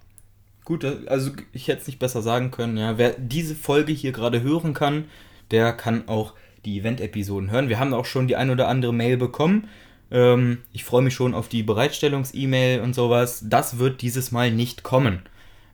Gut, 0.66 0.84
also 0.84 1.30
ich 1.52 1.68
hätte 1.68 1.82
es 1.82 1.86
nicht 1.86 2.00
besser 2.00 2.22
sagen 2.22 2.50
können. 2.50 2.76
Ja. 2.76 2.98
Wer 2.98 3.14
diese 3.16 3.54
Folge 3.54 3.92
hier 3.92 4.10
gerade 4.10 4.42
hören 4.42 4.74
kann, 4.74 5.04
der 5.52 5.72
kann 5.72 6.08
auch 6.08 6.34
die 6.64 6.80
Event-Episoden 6.80 7.52
hören. 7.52 7.68
Wir 7.68 7.78
haben 7.78 7.94
auch 7.94 8.04
schon 8.04 8.26
die 8.26 8.34
ein 8.34 8.50
oder 8.50 8.66
andere 8.66 8.92
Mail 8.92 9.16
bekommen. 9.16 9.68
Ähm, 10.10 10.62
ich 10.72 10.82
freue 10.82 11.02
mich 11.02 11.14
schon 11.14 11.34
auf 11.34 11.48
die 11.48 11.62
Bereitstellungs-E-Mail 11.62 12.81
und 12.81 12.96
sowas. 12.96 13.44
Das 13.48 13.79
wird 13.79 14.02
dieses 14.02 14.32
Mal 14.32 14.50
nicht 14.50 14.82
kommen. 14.82 15.22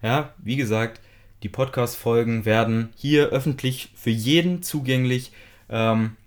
Ja, 0.03 0.35
wie 0.37 0.57
gesagt, 0.57 1.01
die 1.43 1.49
Podcast-Folgen 1.49 2.45
werden 2.45 2.91
hier 2.95 3.31
öffentlich 3.31 3.93
für 3.95 4.11
jeden 4.11 4.63
zugänglich 4.63 5.33
ähm, 5.71 6.19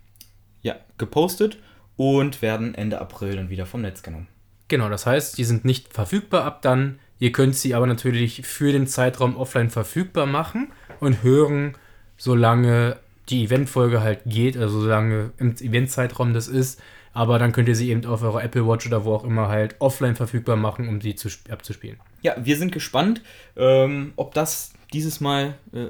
ja, 0.64 0.76
gepostet 0.98 1.60
und 1.98 2.42
werden 2.42 2.74
Ende 2.74 3.00
April 3.00 3.36
dann 3.36 3.52
wieder 3.52 3.68
vom 3.68 3.82
Netz 3.82 4.02
genommen. 4.02 4.28
Genau, 4.70 4.90
das 4.90 5.06
heißt, 5.06 5.38
die 5.38 5.44
sind 5.44 5.66
nicht 5.66 5.94
verfügbar 5.94 6.46
ab 6.46 6.64
dann 6.64 6.98
Ihr 7.20 7.32
könnt 7.32 7.56
sie 7.56 7.74
aber 7.74 7.88
natürlich 7.88 8.46
für 8.46 8.72
den 8.72 8.88
Zeitraum 8.88 9.38
offline 9.38 9.70
verfügbar 9.70 10.26
machen 10.26 10.72
und 11.00 11.24
hören, 11.24 11.78
solange 12.18 12.98
die 13.30 13.44
Eventfolge 13.46 14.02
halt 14.02 14.22
geht, 14.26 14.58
also 14.58 14.82
solange 14.82 15.32
im 15.38 15.56
Eventzeitraum 15.56 16.34
das 16.34 16.48
ist. 16.48 16.82
Aber 17.14 17.40
dann 17.40 17.54
könnt 17.54 17.70
ihr 17.70 17.76
sie 17.76 17.90
eben 17.90 18.06
auf 18.06 18.22
eurer 18.24 18.44
Apple 18.44 18.68
Watch 18.68 18.86
oder 18.88 19.06
wo 19.06 19.14
auch 19.14 19.24
immer 19.24 19.48
halt 19.48 19.76
offline 19.80 20.16
verfügbar 20.16 20.58
machen, 20.58 20.90
um 20.90 21.00
sie 21.00 21.16
zu, 21.16 21.30
abzuspielen. 21.50 21.98
Ja, 22.22 22.36
wir 22.38 22.58
sind 22.58 22.74
gespannt, 22.74 23.22
ähm, 23.56 24.12
ob 24.18 24.34
das 24.34 24.74
dieses 24.92 25.22
Mal 25.22 25.56
äh, 25.72 25.88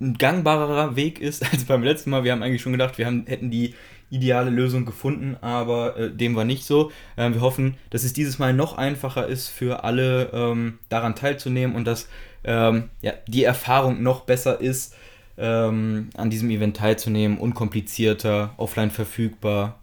ein 0.00 0.16
gangbarer 0.16 0.96
Weg 0.96 1.20
ist 1.20 1.42
als 1.52 1.64
beim 1.64 1.82
letzten 1.82 2.10
Mal. 2.10 2.24
Wir 2.24 2.32
haben 2.32 2.42
eigentlich 2.42 2.62
schon 2.62 2.72
gedacht, 2.72 2.96
wir 2.96 3.06
haben, 3.06 3.26
hätten 3.26 3.50
die 3.50 3.74
ideale 4.12 4.50
Lösung 4.50 4.84
gefunden, 4.84 5.36
aber 5.40 5.96
äh, 5.96 6.10
dem 6.10 6.36
war 6.36 6.44
nicht 6.44 6.64
so. 6.64 6.92
Ähm, 7.16 7.34
wir 7.34 7.40
hoffen, 7.40 7.76
dass 7.90 8.04
es 8.04 8.12
dieses 8.12 8.38
Mal 8.38 8.52
noch 8.52 8.76
einfacher 8.76 9.26
ist 9.26 9.48
für 9.48 9.84
alle 9.84 10.30
ähm, 10.32 10.78
daran 10.90 11.16
teilzunehmen 11.16 11.74
und 11.74 11.86
dass 11.86 12.08
ähm, 12.44 12.90
ja, 13.00 13.14
die 13.26 13.44
Erfahrung 13.44 14.02
noch 14.02 14.20
besser 14.20 14.60
ist, 14.60 14.94
ähm, 15.38 16.10
an 16.14 16.28
diesem 16.28 16.50
Event 16.50 16.76
teilzunehmen, 16.76 17.38
unkomplizierter, 17.38 18.52
offline 18.58 18.90
verfügbar, 18.90 19.80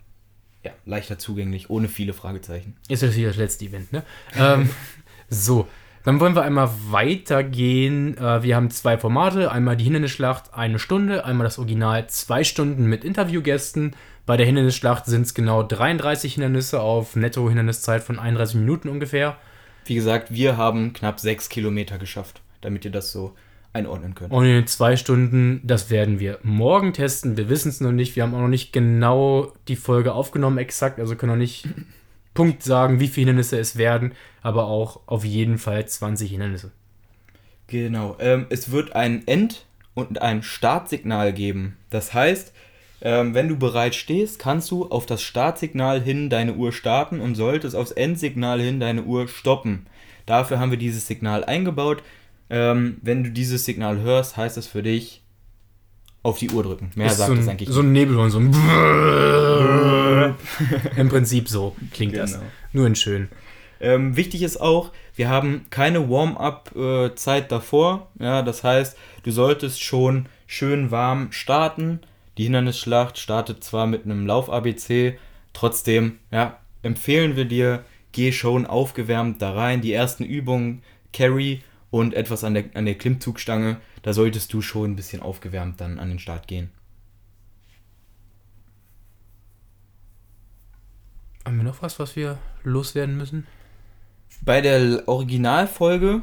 ja, 0.63 0.71
leichter 0.85 1.17
zugänglich, 1.17 1.71
ohne 1.71 1.87
viele 1.87 2.13
Fragezeichen. 2.13 2.75
Ist 2.87 3.01
natürlich 3.01 3.25
das 3.25 3.37
letzte 3.37 3.65
Event, 3.65 3.91
ne? 3.91 4.03
Ähm, 4.37 4.69
so, 5.29 5.67
dann 6.03 6.19
wollen 6.19 6.35
wir 6.35 6.43
einmal 6.43 6.69
weitergehen. 6.89 8.17
Äh, 8.17 8.43
wir 8.43 8.55
haben 8.55 8.69
zwei 8.69 8.97
Formate. 8.97 9.51
Einmal 9.51 9.75
die 9.75 9.83
Hindernisschlacht, 9.83 10.53
eine 10.53 10.79
Stunde. 10.79 11.25
Einmal 11.25 11.45
das 11.45 11.59
Original, 11.59 12.07
zwei 12.07 12.43
Stunden 12.43 12.85
mit 12.85 13.03
Interviewgästen. 13.03 13.95
Bei 14.29 14.37
der 14.37 14.45
Hindernisschlacht 14.45 15.07
sind 15.07 15.23
es 15.23 15.33
genau 15.33 15.63
33 15.63 16.35
Hindernisse 16.35 16.81
auf 16.81 17.15
Netto-Hinderniszeit 17.15 18.03
von 18.03 18.19
31 18.19 18.57
Minuten 18.57 18.87
ungefähr. 18.87 19.37
Wie 19.85 19.95
gesagt, 19.95 20.31
wir 20.31 20.55
haben 20.55 20.93
knapp 20.93 21.19
6 21.19 21.49
Kilometer 21.49 21.97
geschafft, 21.97 22.39
damit 22.61 22.85
ihr 22.85 22.91
das 22.91 23.11
so 23.11 23.33
einordnen 23.73 24.13
können. 24.13 24.29
Und 24.31 24.45
in 24.45 24.51
den 24.51 24.67
zwei 24.67 24.97
Stunden, 24.97 25.61
das 25.63 25.89
werden 25.89 26.19
wir 26.19 26.37
morgen 26.43 26.93
testen. 26.93 27.37
Wir 27.37 27.49
wissen 27.49 27.69
es 27.69 27.81
noch 27.81 27.91
nicht. 27.91 28.15
Wir 28.15 28.21
haben 28.21 28.35
auch 28.35 28.41
noch 28.41 28.49
nicht 28.49 28.71
genau 28.71 29.51
die 29.67 29.75
Folge 29.75 30.13
aufgenommen, 30.13 30.59
exakt. 30.59 30.99
Also 30.99 31.15
können 31.15 31.31
noch 31.31 31.35
nicht 31.35 31.67
Punkt 32.35 32.61
sagen, 32.61 32.99
wie 32.99 33.07
viele 33.07 33.31
Hindernisse 33.31 33.57
es 33.57 33.77
werden. 33.77 34.11
Aber 34.43 34.67
auch 34.67 34.99
auf 35.07 35.25
jeden 35.25 35.57
Fall 35.57 35.87
20 35.87 36.29
Hindernisse. 36.29 36.69
Genau. 37.65 38.15
Ähm, 38.19 38.45
es 38.51 38.69
wird 38.69 38.95
ein 38.95 39.27
End- 39.27 39.65
und 39.95 40.21
ein 40.21 40.43
Startsignal 40.43 41.33
geben. 41.33 41.77
Das 41.89 42.13
heißt, 42.13 42.53
ähm, 43.01 43.33
wenn 43.33 43.47
du 43.47 43.57
bereit 43.57 43.95
stehst, 43.95 44.39
kannst 44.39 44.71
du 44.71 44.87
auf 44.87 45.05
das 45.05 45.21
Startsignal 45.21 46.01
hin 46.01 46.29
deine 46.29 46.55
Uhr 46.55 46.71
starten 46.71 47.21
und 47.21 47.35
solltest 47.35 47.75
aufs 47.75 47.91
Endsignal 47.91 48.59
hin 48.59 48.79
deine 48.79 49.03
Uhr 49.03 49.27
stoppen. 49.27 49.87
Dafür 50.25 50.59
haben 50.59 50.71
wir 50.71 50.77
dieses 50.77 51.07
Signal 51.07 51.43
eingebaut. 51.43 52.03
Ähm, 52.49 52.97
wenn 53.01 53.23
du 53.23 53.31
dieses 53.31 53.65
Signal 53.65 53.99
hörst, 53.99 54.37
heißt 54.37 54.57
das 54.57 54.67
für 54.67 54.83
dich 54.83 55.21
auf 56.23 56.39
die 56.39 56.49
Uhr 56.51 56.63
drücken. 56.63 56.91
Mehr 56.95 57.07
Ist 57.07 57.17
sagt 57.17 57.29
so 57.29 57.35
es 57.35 57.47
ein, 57.47 57.49
eigentlich 57.49 57.69
so 57.69 57.81
ein 57.81 57.91
Nebelhorn, 57.91 58.29
so 58.29 58.39
ein 58.39 58.51
Im 60.97 61.09
Prinzip 61.09 61.47
so 61.47 61.75
klingt 61.93 62.17
das. 62.17 62.33
Genau. 62.33 62.45
Nur 62.73 62.87
in 62.87 62.95
schön. 62.95 63.29
Ähm, 63.79 64.17
wichtig 64.17 64.43
ist 64.43 64.59
auch, 64.59 64.91
wir 65.15 65.29
haben 65.29 65.67
keine 65.69 66.09
Warm-up-Zeit 66.09 67.51
davor. 67.51 68.09
Ja, 68.19 68.41
das 68.41 68.63
heißt, 68.63 68.97
du 69.23 69.31
solltest 69.31 69.81
schon 69.81 70.25
schön 70.47 70.91
warm 70.91 71.31
starten. 71.31 72.01
Die 72.39 72.45
Hindernisschlacht 72.45 73.17
startet 73.17 73.65
zwar 73.65 73.85
mit 73.85 74.05
einem 74.05 74.25
Lauf-ABC, 74.25 75.19
trotzdem 75.51 76.19
ja, 76.31 76.57
empfehlen 76.83 77.35
wir 77.35 77.43
dir, 77.43 77.83
geh 78.13 78.31
schon 78.31 78.65
aufgewärmt 78.65 79.41
da 79.41 79.51
rein. 79.51 79.81
Die 79.81 79.91
ersten 79.91 80.23
Übungen, 80.23 80.81
Carry 81.11 81.61
und 81.91 82.13
etwas 82.13 82.45
an 82.45 82.53
der, 82.53 82.63
an 82.75 82.85
der 82.85 82.97
Klimmzugstange, 82.97 83.81
da 84.03 84.13
solltest 84.13 84.53
du 84.53 84.61
schon 84.61 84.91
ein 84.91 84.95
bisschen 84.95 85.21
aufgewärmt 85.21 85.81
dann 85.81 85.99
an 85.99 86.07
den 86.07 86.19
Start 86.19 86.47
gehen. 86.47 86.71
Haben 91.43 91.57
wir 91.57 91.65
noch 91.65 91.81
was, 91.81 91.99
was 91.99 92.15
wir 92.15 92.37
loswerden 92.63 93.17
müssen? 93.17 93.47
Bei 94.43 94.61
der 94.61 95.09
Originalfolge 95.09 96.21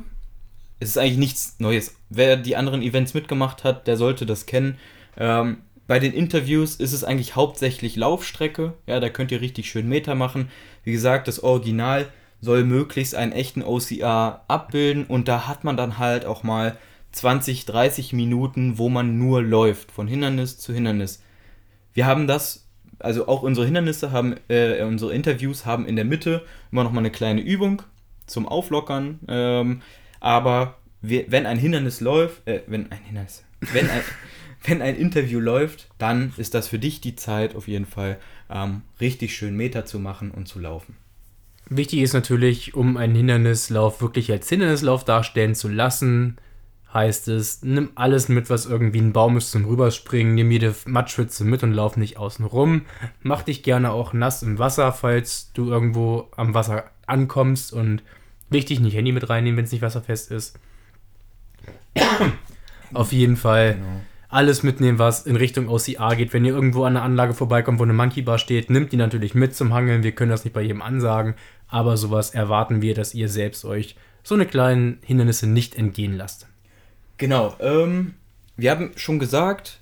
ist 0.81 0.89
es 0.89 0.97
eigentlich 0.97 1.19
nichts 1.19 1.57
Neues. 1.59 1.95
Wer 2.09 2.39
die 2.39 2.57
anderen 2.57 2.81
Events 2.81 3.13
mitgemacht 3.13 3.65
hat, 3.65 3.87
der 3.87 3.99
sollte 3.99 4.25
das 4.25 4.47
kennen. 4.47 4.79
Ähm, 5.19 5.59
bei 5.87 5.99
den 5.99 6.13
Interviews 6.13 6.77
ist 6.77 6.93
es 6.93 7.05
eigentlich 7.05 7.37
hauptsächlich 7.37 7.97
Laufstrecke. 7.97 8.75
Ja, 8.87 9.01
da 9.01 9.09
könnt 9.09 9.31
ihr 9.31 9.41
richtig 9.41 9.71
schön 9.71 9.89
Meter 9.89 10.15
machen. 10.15 10.49
Wie 10.83 10.93
gesagt, 10.93 11.29
das 11.29 11.43
Original 11.43 12.09
soll 12.41 12.65
möglichst 12.65 13.15
einen 13.15 13.33
echten 13.33 13.63
OCR 13.63 14.45
abbilden 14.49 15.05
und 15.07 15.29
da 15.29 15.47
hat 15.47 15.65
man 15.65 15.77
dann 15.77 15.99
halt 15.99 16.27
auch 16.27 16.43
mal 16.43 16.77
20, 17.13 17.65
30 17.65 18.13
Minuten, 18.13 18.79
wo 18.79 18.89
man 18.89 19.17
nur 19.17 19.43
läuft, 19.43 19.91
von 19.91 20.07
Hindernis 20.07 20.59
zu 20.59 20.73
Hindernis. 20.73 21.23
Wir 21.95 22.07
haben 22.07 22.27
das, 22.27 22.69
also 22.99 23.27
auch 23.27 23.43
unsere 23.43 23.65
Hindernisse 23.65 24.13
haben, 24.13 24.35
äh, 24.49 24.83
unsere 24.83 25.15
Interviews 25.15 25.65
haben 25.65 25.87
in 25.87 25.97
der 25.97 26.05
Mitte 26.05 26.45
immer 26.71 26.85
noch 26.85 26.93
mal 26.93 27.01
eine 27.01 27.11
kleine 27.11 27.41
Übung 27.41 27.83
zum 28.27 28.47
Auflockern. 28.47 29.21
Ähm, 29.29 29.83
aber 30.21 30.77
wir, 31.01 31.25
wenn 31.29 31.47
ein 31.47 31.59
Hindernis 31.59 32.01
läuft, 32.01 32.47
äh, 32.47 32.63
wenn 32.67 32.91
ein 32.93 33.03
Hindernis, 33.05 33.45
wenn 33.73 33.89
ein, 33.89 34.03
wenn 34.67 34.83
ein 34.83 34.97
Interview 34.97 35.41
läuft, 35.41 35.89
dann 35.99 36.33
ist 36.37 36.55
das 36.55 36.69
für 36.69 36.79
dich 36.79 37.01
die 37.01 37.17
Zeit 37.17 37.55
auf 37.55 37.69
jeden 37.69 37.87
Fall 37.87 38.19
ähm, 38.51 38.83
richtig 39.01 39.37
schön 39.37 39.57
Meter 39.57 39.85
zu 39.85 39.99
machen 39.99 40.31
und 40.31 40.49
zu 40.49 40.59
laufen. 40.59 40.97
Wichtig 41.69 42.01
ist 42.01 42.13
natürlich, 42.13 42.75
um 42.75 42.97
einen 42.97 43.15
Hindernislauf 43.15 44.01
wirklich 44.01 44.31
als 44.31 44.49
Hindernislauf 44.49 45.05
darstellen 45.05 45.55
zu 45.55 45.69
lassen, 45.69 46.37
heißt 46.95 47.29
es, 47.29 47.63
nimm 47.63 47.91
alles 47.97 48.29
mit, 48.29 48.49
was 48.49 48.67
irgendwie 48.67 49.01
ein 49.01 49.13
Baum 49.13 49.37
ist 49.37 49.51
zum 49.51 49.65
Rüberspringen, 49.65 50.35
nimm 50.35 50.51
jede 50.51 50.75
Matschwitze 50.87 51.45
mit 51.45 51.63
und 51.63 51.73
lauf 51.73 51.97
nicht 51.97 52.17
außen 52.17 52.45
rum. 52.45 52.83
Mach 53.23 53.43
dich 53.43 53.63
gerne 53.63 53.91
auch 53.91 54.13
nass 54.13 54.43
im 54.43 54.59
Wasser, 54.59 54.93
falls 54.93 55.53
du 55.53 55.69
irgendwo 55.69 56.31
am 56.37 56.55
Wasser 56.55 56.85
ankommst 57.07 57.73
und 57.73 58.03
wichtig, 58.49 58.81
nicht 58.81 58.95
Handy 58.97 59.13
mit 59.13 59.29
reinnehmen, 59.29 59.59
wenn 59.59 59.65
es 59.65 59.73
nicht 59.73 59.83
wasserfest 59.83 60.31
ist. 60.31 60.59
Auf 62.95 63.13
jeden 63.13 63.37
Fall 63.37 63.75
Genau. 63.75 64.01
Alles 64.37 64.63
mitnehmen, 64.63 64.99
was 64.99 65.25
in 65.25 65.35
Richtung 65.35 65.71
OCR 65.71 66.15
geht. 66.15 66.35
Wenn 66.35 66.45
ihr 66.45 66.53
irgendwo 66.53 66.85
an 66.85 66.95
einer 66.95 67.05
Anlage 67.05 67.33
vorbeikommt, 67.33 67.79
wo 67.79 67.85
eine 67.85 67.95
Monkey 67.95 68.21
Bar 68.21 68.39
steht, 68.39 68.69
nimmt 68.69 68.93
die 68.93 68.99
natürlich 68.99 69.35
mit 69.35 69.57
zum 69.57 69.73
Hangeln. 69.73 70.03
Wir 70.03 70.13
können 70.13 70.31
das 70.31 70.45
nicht 70.45 70.53
bei 70.53 70.61
jedem 70.61 70.83
ansagen, 70.83 71.37
aber 71.69 71.97
sowas 71.97 72.35
erwarten 72.35 72.83
wir, 72.83 72.93
dass 72.93 73.15
ihr 73.15 73.31
selbst 73.31 73.65
euch 73.65 73.97
so 74.23 74.35
eine 74.35 74.45
kleinen 74.45 74.99
Hindernisse 75.03 75.47
nicht 75.47 75.75
entgehen 75.75 76.19
lasst. 76.19 76.49
Genau, 77.17 77.57
ähm, 77.61 78.13
wir 78.59 78.73
haben 78.73 78.91
schon 78.97 79.19
gesagt, 79.19 79.81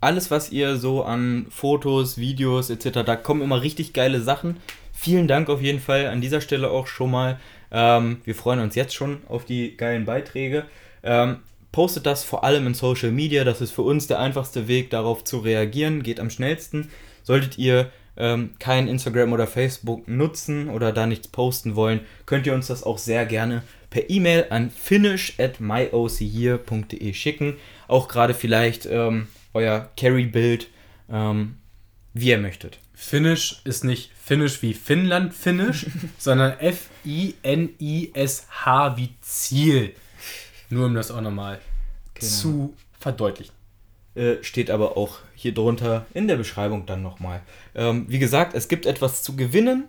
alles, 0.00 0.30
was 0.30 0.50
ihr 0.50 0.76
so 0.76 1.04
an 1.04 1.44
Fotos, 1.50 2.16
Videos 2.16 2.70
etc., 2.70 3.02
da 3.04 3.16
kommen 3.16 3.42
immer 3.42 3.60
richtig 3.60 3.92
geile 3.92 4.22
Sachen. 4.22 4.56
Vielen 4.94 5.28
Dank 5.28 5.50
auf 5.50 5.60
jeden 5.60 5.80
Fall 5.80 6.06
an 6.06 6.22
dieser 6.22 6.40
Stelle 6.40 6.70
auch 6.70 6.86
schon 6.86 7.10
mal. 7.10 7.38
Ähm, 7.70 8.22
wir 8.24 8.34
freuen 8.34 8.60
uns 8.60 8.76
jetzt 8.76 8.94
schon 8.94 9.18
auf 9.28 9.44
die 9.44 9.76
geilen 9.76 10.06
Beiträge. 10.06 10.64
Ähm, 11.02 11.40
postet 11.72 12.06
das 12.06 12.24
vor 12.24 12.44
allem 12.44 12.66
in 12.66 12.74
Social 12.74 13.12
Media, 13.12 13.44
das 13.44 13.60
ist 13.60 13.70
für 13.72 13.82
uns 13.82 14.06
der 14.06 14.18
einfachste 14.18 14.68
Weg, 14.68 14.90
darauf 14.90 15.24
zu 15.24 15.38
reagieren, 15.38 16.02
geht 16.02 16.20
am 16.20 16.30
schnellsten. 16.30 16.90
Solltet 17.22 17.58
ihr 17.58 17.90
ähm, 18.16 18.50
kein 18.58 18.88
Instagram 18.88 19.32
oder 19.32 19.46
Facebook 19.46 20.08
nutzen 20.08 20.68
oder 20.68 20.92
da 20.92 21.06
nichts 21.06 21.28
posten 21.28 21.76
wollen, 21.76 22.00
könnt 22.26 22.46
ihr 22.46 22.54
uns 22.54 22.66
das 22.66 22.82
auch 22.82 22.98
sehr 22.98 23.24
gerne 23.26 23.62
per 23.88 24.10
E-Mail 24.10 24.46
an 24.50 24.70
finish 24.70 25.34
at 25.38 25.60
myocyear.de 25.60 27.12
schicken. 27.12 27.56
Auch 27.88 28.08
gerade 28.08 28.34
vielleicht 28.34 28.86
ähm, 28.86 29.28
euer 29.52 29.90
Carry-Bild, 29.96 30.68
ähm, 31.10 31.56
wie 32.14 32.28
ihr 32.30 32.38
möchtet. 32.38 32.78
Finish 32.94 33.62
ist 33.64 33.84
nicht 33.84 34.10
Finish 34.22 34.62
wie 34.62 34.74
Finnland 34.74 35.34
Finish, 35.34 35.86
sondern 36.18 36.58
F-I-N-I-S-H 36.58 36.96
wie 38.96 39.08
Ziel. 39.20 39.94
Nur 40.70 40.86
um 40.86 40.94
das 40.94 41.10
auch 41.10 41.20
nochmal 41.20 41.60
zu 42.18 42.74
verdeutlichen. 42.98 43.54
Äh, 44.14 44.42
steht 44.42 44.70
aber 44.70 44.96
auch 44.96 45.18
hier 45.34 45.54
drunter 45.54 46.06
in 46.14 46.26
der 46.26 46.36
Beschreibung 46.36 46.86
dann 46.86 47.02
nochmal. 47.02 47.42
Ähm, 47.74 48.06
wie 48.08 48.18
gesagt, 48.18 48.54
es 48.54 48.68
gibt 48.68 48.86
etwas 48.86 49.22
zu 49.22 49.36
gewinnen. 49.36 49.84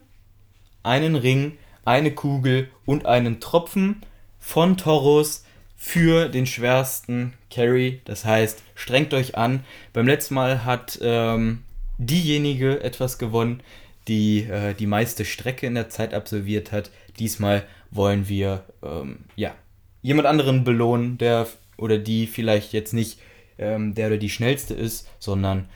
Einen 0.83 1.15
Ring, 1.15 1.57
eine 1.85 2.11
Kugel 2.11 2.69
und 2.85 3.05
einen 3.05 3.39
Tropfen 3.39 4.01
von 4.39 4.77
Toros 4.77 5.45
für 5.75 6.29
den 6.29 6.45
schwersten 6.45 7.33
Carry. 7.49 8.01
Das 8.05 8.25
heißt, 8.25 8.61
strengt 8.75 9.13
euch 9.13 9.37
an. 9.37 9.63
Beim 9.93 10.07
letzten 10.07 10.35
Mal 10.35 10.65
hat 10.65 10.99
ähm, 11.01 11.63
diejenige 11.97 12.83
etwas 12.83 13.17
gewonnen, 13.17 13.61
die 14.07 14.43
äh, 14.43 14.73
die 14.73 14.87
meiste 14.87 15.25
Strecke 15.25 15.65
in 15.65 15.75
der 15.75 15.89
Zeit 15.89 16.13
absolviert 16.13 16.71
hat. 16.71 16.91
Diesmal 17.17 17.63
wollen 17.89 18.27
wir 18.27 18.63
ähm, 18.83 19.25
ja, 19.35 19.55
jemand 20.01 20.27
anderen 20.27 20.63
belohnen, 20.63 21.17
der 21.17 21.47
oder 21.77 21.97
die 21.97 22.27
vielleicht 22.27 22.73
jetzt 22.73 22.93
nicht 22.93 23.19
ähm, 23.57 23.95
der 23.95 24.07
oder 24.07 24.17
die 24.17 24.29
schnellste 24.29 24.73
ist, 24.73 25.07
sondern 25.19 25.67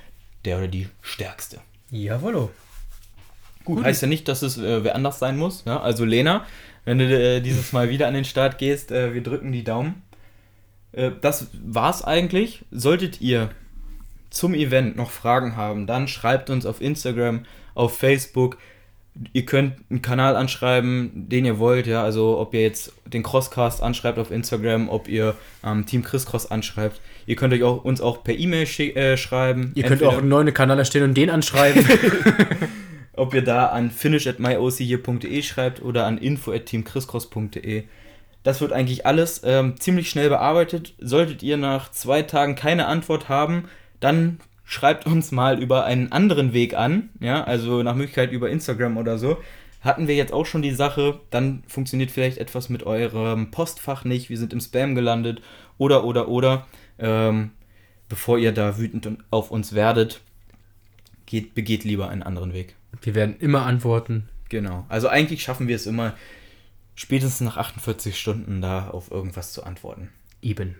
der 0.43 0.57
oder 0.57 0.67
die 0.67 0.87
stärkste. 1.01 1.59
Jawollo. 1.91 2.51
Gut, 3.63 3.83
heißt 3.83 4.03
ja 4.03 4.07
nicht, 4.07 4.27
dass 4.27 4.43
es 4.43 4.57
äh, 4.57 4.83
wer 4.83 4.95
anders 4.95 5.19
sein 5.19 5.37
muss. 5.37 5.63
Ja? 5.65 5.81
Also 5.81 6.05
Lena, 6.05 6.45
wenn 6.85 6.99
du 6.99 7.05
äh, 7.05 7.41
dieses 7.41 7.73
Mal 7.73 7.89
wieder 7.89 8.07
an 8.07 8.13
den 8.13 8.25
Start 8.25 8.57
gehst, 8.59 8.91
äh, 8.91 9.13
wir 9.13 9.23
drücken 9.23 9.51
die 9.51 9.63
Daumen. 9.63 10.03
Äh, 10.91 11.11
das 11.21 11.47
war's 11.63 12.03
eigentlich. 12.03 12.63
Solltet 12.71 13.21
ihr 13.21 13.49
zum 14.29 14.53
Event 14.53 14.95
noch 14.95 15.11
Fragen 15.11 15.55
haben, 15.55 15.87
dann 15.87 16.07
schreibt 16.07 16.49
uns 16.49 16.65
auf 16.65 16.81
Instagram, 16.81 17.45
auf 17.73 17.97
Facebook. 17.97 18.57
Ihr 19.31 19.45
könnt 19.45 19.75
einen 19.89 20.01
Kanal 20.01 20.35
anschreiben, 20.35 21.11
den 21.29 21.45
ihr 21.45 21.57
wollt, 21.57 21.87
ja, 21.87 22.03
also 22.03 22.37
ob 22.37 22.53
ihr 22.53 22.61
jetzt 22.61 22.93
den 23.05 23.23
Crosscast 23.23 23.81
anschreibt 23.81 24.19
auf 24.19 24.29
Instagram, 24.29 24.89
ob 24.89 25.07
ihr 25.07 25.35
ähm, 25.63 25.85
Team 25.85 26.03
Chris 26.03 26.25
Cross 26.25 26.51
anschreibt. 26.51 26.99
Ihr 27.25 27.35
könnt 27.35 27.53
euch 27.53 27.63
auch, 27.63 27.83
uns 27.83 28.01
auch 28.01 28.23
per 28.23 28.37
E-Mail 28.37 28.67
äh, 28.79 29.15
schreiben. 29.15 29.71
Ihr 29.75 29.83
könnt 29.83 30.03
auch 30.03 30.17
einen 30.17 30.27
neuen 30.27 30.53
Kanal 30.53 30.79
erstellen 30.79 31.05
und 31.05 31.13
den 31.15 31.29
anschreiben. 31.29 31.85
ob 33.15 33.33
ihr 33.33 33.43
da 33.43 33.67
an 33.67 33.91
finish 33.91 34.27
at 34.27 34.39
myocyear.de 34.39 35.41
schreibt 35.41 35.81
oder 35.81 36.05
an 36.05 36.17
info 36.17 36.51
at 36.51 36.65
teamchriscross.de. 36.65 37.83
Das 38.43 38.61
wird 38.61 38.73
eigentlich 38.73 39.05
alles 39.05 39.41
ähm, 39.43 39.79
ziemlich 39.79 40.09
schnell 40.09 40.29
bearbeitet. 40.29 40.93
Solltet 40.99 41.41
ihr 41.41 41.57
nach 41.57 41.91
zwei 41.91 42.21
Tagen 42.21 42.55
keine 42.55 42.85
Antwort 42.85 43.27
haben, 43.27 43.69
dann 43.99 44.39
schreibt 44.65 45.05
uns 45.05 45.31
mal 45.31 45.61
über 45.61 45.85
einen 45.85 46.11
anderen 46.11 46.51
Weg 46.53 46.73
an. 46.73 47.09
Ja, 47.19 47.43
also 47.43 47.83
nach 47.83 47.95
Möglichkeit 47.95 48.31
über 48.31 48.49
Instagram 48.49 48.97
oder 48.97 49.17
so. 49.17 49.37
Hatten 49.81 50.07
wir 50.07 50.15
jetzt 50.15 50.33
auch 50.33 50.47
schon 50.47 50.63
die 50.63 50.71
Sache, 50.71 51.19
dann 51.29 51.63
funktioniert 51.67 52.09
vielleicht 52.09 52.39
etwas 52.39 52.69
mit 52.69 52.83
eurem 52.83 53.51
Postfach 53.51 54.03
nicht. 54.03 54.29
Wir 54.29 54.37
sind 54.37 54.51
im 54.51 54.59
Spam 54.59 54.95
gelandet 54.95 55.41
oder 55.77 56.03
oder 56.03 56.27
oder. 56.27 56.67
Ähm, 56.97 57.51
bevor 58.09 58.39
ihr 58.39 58.51
da 58.51 58.79
wütend 58.79 59.07
auf 59.29 59.51
uns 59.51 59.73
werdet, 59.73 60.21
geht, 61.27 61.53
begeht 61.53 61.83
lieber 61.83 62.09
einen 62.09 62.23
anderen 62.23 62.53
Weg. 62.53 62.75
Wir 63.01 63.13
werden 63.13 63.35
immer 63.39 63.65
antworten. 63.65 64.27
Genau. 64.49 64.85
Also 64.89 65.07
eigentlich 65.07 65.43
schaffen 65.43 65.67
wir 65.67 65.75
es 65.75 65.85
immer, 65.85 66.13
spätestens 66.95 67.41
nach 67.41 67.57
48 67.57 68.17
Stunden 68.17 68.61
da 68.61 68.89
auf 68.89 69.11
irgendwas 69.11 69.53
zu 69.53 69.63
antworten. 69.63 70.09
Eben. 70.41 70.75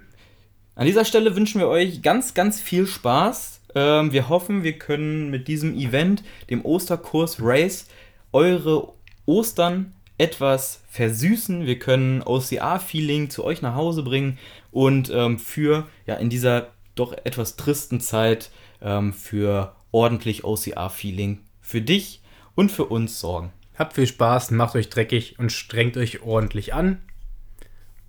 An 0.76 0.86
dieser 0.86 1.06
Stelle 1.06 1.36
wünschen 1.36 1.60
wir 1.60 1.68
euch 1.68 2.02
ganz, 2.02 2.34
ganz 2.34 2.60
viel 2.60 2.88
Spaß. 2.88 3.62
Ähm, 3.76 4.14
wir 4.14 4.30
hoffen, 4.30 4.64
wir 4.64 4.80
können 4.80 5.30
mit 5.30 5.48
diesem 5.48 5.76
Event, 5.76 6.24
dem 6.50 6.64
Osterkurs 6.64 7.38
Race, 7.42 7.88
eure 8.32 8.94
Ostern 9.26 9.94
etwas 10.18 10.82
versüßen. 10.88 11.66
Wir 11.66 11.78
können 11.78 12.22
OCR-Feeling 12.24 13.30
zu 13.30 13.44
euch 13.44 13.62
nach 13.62 13.76
Hause 13.76 14.04
bringen 14.04 14.38
und 14.72 15.12
ähm, 15.14 15.38
für 15.38 15.88
ja 16.08 16.16
in 16.16 16.30
dieser 16.30 16.72
doch 16.96 17.14
etwas 17.26 17.58
tristen 17.58 18.00
Zeit 18.00 18.50
ähm, 18.82 19.14
für 19.14 19.76
ordentlich 19.92 20.46
OCR-Feeling 20.46 21.42
für 21.60 21.82
dich 21.82 22.22
und 22.56 22.72
für 22.72 22.86
uns 22.86 23.20
sorgen. 23.20 23.52
Habt 23.78 23.94
viel 23.94 24.08
Spaß, 24.08 24.52
macht 24.52 24.76
euch 24.76 24.90
dreckig 24.90 25.38
und 25.38 25.52
strengt 25.52 25.98
euch 25.98 26.22
ordentlich 26.22 26.74
an. 26.74 27.02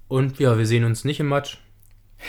Und 0.06 0.38
ja, 0.38 0.56
wir 0.56 0.66
sehen 0.66 0.84
uns 0.84 1.04
nicht 1.04 1.18
im 1.18 1.28
Match. 1.28 1.58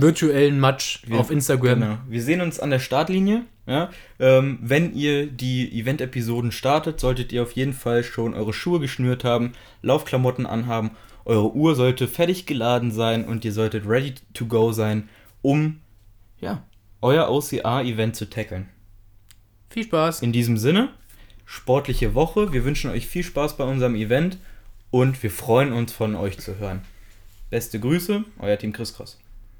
Virtuellen 0.00 0.60
Match 0.60 1.02
Wir- 1.06 1.18
auf 1.18 1.30
Instagram. 1.30 1.80
Genau. 1.80 1.98
Wir 2.08 2.22
sehen 2.22 2.40
uns 2.40 2.60
an 2.60 2.70
der 2.70 2.78
Startlinie. 2.78 3.44
Ja? 3.66 3.90
Ähm, 4.20 4.58
wenn 4.62 4.94
ihr 4.94 5.26
die 5.26 5.76
Event-Episoden 5.80 6.52
startet, 6.52 7.00
solltet 7.00 7.32
ihr 7.32 7.42
auf 7.42 7.52
jeden 7.52 7.72
Fall 7.72 8.04
schon 8.04 8.32
eure 8.34 8.52
Schuhe 8.52 8.78
geschnürt 8.78 9.24
haben, 9.24 9.52
Laufklamotten 9.82 10.46
anhaben, 10.46 10.92
eure 11.24 11.52
Uhr 11.52 11.74
sollte 11.74 12.06
fertig 12.06 12.46
geladen 12.46 12.92
sein 12.92 13.24
und 13.26 13.44
ihr 13.44 13.52
solltet 13.52 13.86
ready 13.86 14.14
to 14.34 14.46
go 14.46 14.72
sein, 14.72 15.08
um 15.42 15.80
ja, 16.40 16.62
euer 17.02 17.28
OCR-Event 17.28 18.14
zu 18.16 18.30
tackeln. 18.30 18.68
Viel 19.68 19.84
Spaß. 19.84 20.22
In 20.22 20.32
diesem 20.32 20.56
Sinne, 20.56 20.90
sportliche 21.44 22.14
Woche. 22.14 22.52
Wir 22.52 22.64
wünschen 22.64 22.88
euch 22.90 23.06
viel 23.06 23.24
Spaß 23.24 23.56
bei 23.56 23.64
unserem 23.64 23.96
Event 23.96 24.38
und 24.90 25.22
wir 25.22 25.30
freuen 25.30 25.72
uns 25.72 25.92
von 25.92 26.14
euch 26.14 26.38
zu 26.38 26.56
hören. 26.58 26.82
Beste 27.50 27.80
Grüße, 27.80 28.24
euer 28.38 28.56
Team 28.58 28.72
Chris 28.72 28.94
Cross. 28.94 29.18